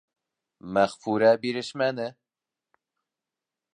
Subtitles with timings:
[0.77, 2.11] Мәғфүрә бирешмәне: